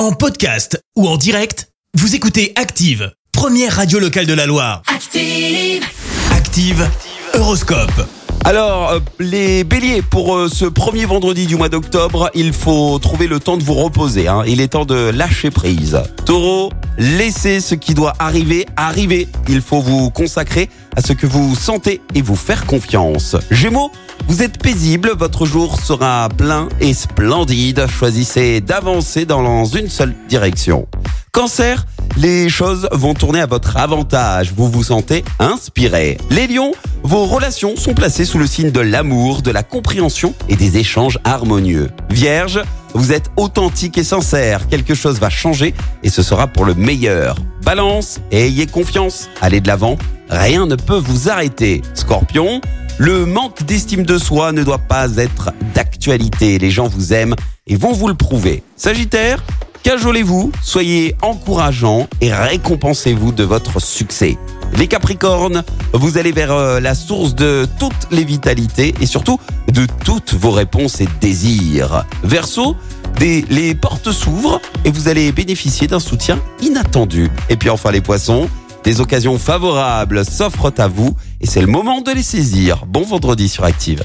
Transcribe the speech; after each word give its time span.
En 0.00 0.12
podcast 0.12 0.82
ou 0.96 1.06
en 1.06 1.18
direct, 1.18 1.68
vous 1.92 2.14
écoutez 2.14 2.54
Active, 2.56 3.12
première 3.32 3.76
radio 3.76 3.98
locale 3.98 4.24
de 4.24 4.32
la 4.32 4.46
Loire. 4.46 4.80
Active. 4.86 5.84
Active, 6.32 6.88
Horoscope. 7.34 8.08
Alors, 8.46 8.92
euh, 8.92 9.00
les 9.18 9.62
béliers, 9.62 10.00
pour 10.00 10.34
euh, 10.34 10.48
ce 10.48 10.64
premier 10.64 11.04
vendredi 11.04 11.46
du 11.46 11.56
mois 11.56 11.68
d'octobre, 11.68 12.30
il 12.32 12.54
faut 12.54 12.98
trouver 12.98 13.26
le 13.26 13.40
temps 13.40 13.58
de 13.58 13.62
vous 13.62 13.74
reposer. 13.74 14.26
hein. 14.26 14.42
Il 14.46 14.62
est 14.62 14.68
temps 14.68 14.86
de 14.86 15.10
lâcher 15.10 15.50
prise. 15.50 16.00
Taureau, 16.24 16.70
laissez 17.00 17.60
ce 17.60 17.74
qui 17.74 17.94
doit 17.94 18.12
arriver 18.18 18.66
arriver. 18.76 19.26
Il 19.48 19.62
faut 19.62 19.80
vous 19.80 20.10
consacrer 20.10 20.68
à 20.94 21.00
ce 21.00 21.14
que 21.14 21.26
vous 21.26 21.56
sentez 21.56 22.02
et 22.14 22.22
vous 22.22 22.36
faire 22.36 22.66
confiance. 22.66 23.36
Gémeaux, 23.50 23.90
vous 24.28 24.42
êtes 24.42 24.62
paisible, 24.62 25.12
votre 25.16 25.46
jour 25.46 25.80
sera 25.80 26.28
plein 26.36 26.68
et 26.80 26.92
splendide. 26.92 27.86
Choisissez 27.86 28.60
d'avancer 28.60 29.24
dans 29.24 29.64
une 29.64 29.88
seule 29.88 30.14
direction. 30.28 30.86
Cancer, 31.32 31.86
les 32.20 32.50
choses 32.50 32.86
vont 32.92 33.14
tourner 33.14 33.40
à 33.40 33.46
votre 33.46 33.78
avantage. 33.78 34.52
Vous 34.54 34.68
vous 34.68 34.84
sentez 34.84 35.24
inspiré. 35.38 36.18
Les 36.28 36.46
lions, 36.46 36.72
vos 37.02 37.24
relations 37.24 37.76
sont 37.76 37.94
placées 37.94 38.26
sous 38.26 38.38
le 38.38 38.46
signe 38.46 38.70
de 38.70 38.80
l'amour, 38.80 39.40
de 39.40 39.50
la 39.50 39.62
compréhension 39.62 40.34
et 40.48 40.56
des 40.56 40.76
échanges 40.76 41.18
harmonieux. 41.24 41.88
Vierge, 42.10 42.62
vous 42.92 43.12
êtes 43.12 43.30
authentique 43.36 43.96
et 43.96 44.04
sincère. 44.04 44.68
Quelque 44.68 44.94
chose 44.94 45.18
va 45.18 45.30
changer 45.30 45.72
et 46.02 46.10
ce 46.10 46.22
sera 46.22 46.46
pour 46.46 46.66
le 46.66 46.74
meilleur. 46.74 47.36
Balance, 47.62 48.20
ayez 48.32 48.66
confiance. 48.66 49.30
Allez 49.40 49.62
de 49.62 49.68
l'avant. 49.68 49.96
Rien 50.28 50.66
ne 50.66 50.76
peut 50.76 50.98
vous 50.98 51.30
arrêter. 51.30 51.80
Scorpion, 51.94 52.60
le 52.98 53.24
manque 53.24 53.62
d'estime 53.64 54.04
de 54.04 54.18
soi 54.18 54.52
ne 54.52 54.62
doit 54.62 54.78
pas 54.78 55.16
être 55.16 55.52
d'actualité. 55.74 56.58
Les 56.58 56.70
gens 56.70 56.86
vous 56.86 57.14
aiment 57.14 57.34
et 57.66 57.76
vont 57.76 57.92
vous 57.92 58.08
le 58.08 58.14
prouver. 58.14 58.62
Sagittaire, 58.76 59.42
Cajolez-vous, 59.82 60.52
soyez 60.62 61.16
encourageant 61.22 62.06
et 62.20 62.32
récompensez-vous 62.32 63.32
de 63.32 63.44
votre 63.44 63.80
succès. 63.80 64.36
Les 64.76 64.86
Capricornes, 64.86 65.64
vous 65.92 66.18
allez 66.18 66.32
vers 66.32 66.52
euh, 66.52 66.80
la 66.80 66.94
source 66.94 67.34
de 67.34 67.66
toutes 67.78 68.06
les 68.10 68.24
vitalités 68.24 68.94
et 69.00 69.06
surtout 69.06 69.38
de 69.72 69.86
toutes 70.04 70.34
vos 70.34 70.50
réponses 70.52 71.00
et 71.00 71.08
désirs. 71.20 72.04
Verseau, 72.22 72.76
des- 73.18 73.44
les 73.50 73.74
portes 73.74 74.12
s'ouvrent 74.12 74.60
et 74.84 74.90
vous 74.90 75.08
allez 75.08 75.32
bénéficier 75.32 75.86
d'un 75.88 75.98
soutien 75.98 76.38
inattendu. 76.62 77.30
Et 77.48 77.56
puis 77.56 77.70
enfin 77.70 77.90
les 77.90 78.00
Poissons, 78.00 78.48
des 78.84 79.00
occasions 79.00 79.38
favorables 79.38 80.24
s'offrent 80.24 80.72
à 80.78 80.88
vous 80.88 81.16
et 81.40 81.46
c'est 81.46 81.60
le 81.62 81.66
moment 81.66 82.00
de 82.02 82.12
les 82.12 82.22
saisir. 82.22 82.84
Bon 82.86 83.02
vendredi 83.02 83.48
sur 83.48 83.64
Active. 83.64 84.04